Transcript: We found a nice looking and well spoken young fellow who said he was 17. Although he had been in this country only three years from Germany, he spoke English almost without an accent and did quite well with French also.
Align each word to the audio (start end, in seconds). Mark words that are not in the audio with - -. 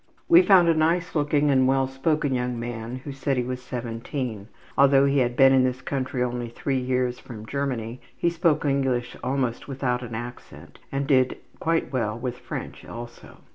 We 0.27 0.41
found 0.41 0.67
a 0.67 0.73
nice 0.73 1.13
looking 1.13 1.51
and 1.51 1.67
well 1.67 1.85
spoken 1.85 2.33
young 2.33 2.59
fellow 2.59 2.95
who 3.03 3.11
said 3.11 3.37
he 3.37 3.43
was 3.43 3.61
17. 3.61 4.47
Although 4.75 5.05
he 5.05 5.19
had 5.19 5.35
been 5.35 5.53
in 5.53 5.63
this 5.63 5.83
country 5.83 6.23
only 6.23 6.49
three 6.49 6.79
years 6.79 7.19
from 7.19 7.45
Germany, 7.45 8.01
he 8.17 8.31
spoke 8.31 8.65
English 8.65 9.15
almost 9.23 9.67
without 9.67 10.01
an 10.01 10.15
accent 10.15 10.79
and 10.91 11.05
did 11.05 11.37
quite 11.59 11.93
well 11.93 12.17
with 12.17 12.39
French 12.39 12.83
also. 12.83 13.41